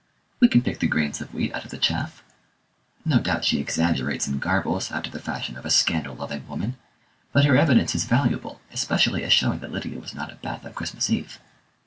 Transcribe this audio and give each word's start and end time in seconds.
"We 0.39 0.47
can 0.47 0.63
pick 0.63 0.79
the 0.79 0.87
grains 0.87 1.21
of 1.21 1.31
wheat 1.31 1.53
out 1.53 1.63
of 1.63 1.69
the 1.69 1.77
chaff. 1.77 2.23
No 3.05 3.19
doubt 3.19 3.45
she 3.45 3.59
exaggerates 3.59 4.25
and 4.25 4.41
garbles, 4.41 4.91
after 4.91 5.11
the 5.11 5.19
fashion 5.19 5.55
of 5.57 5.63
a 5.63 5.69
scandal 5.69 6.15
loving 6.15 6.47
woman, 6.47 6.75
but 7.33 7.45
her 7.45 7.55
evidence 7.55 7.93
is 7.93 8.05
valuable, 8.05 8.59
especially 8.71 9.23
as 9.23 9.31
showing 9.31 9.59
that 9.59 9.71
Lydia 9.71 9.99
was 9.99 10.15
not 10.15 10.31
at 10.31 10.41
Bath 10.41 10.65
on 10.65 10.73
Christmas 10.73 11.11
Eve. 11.11 11.39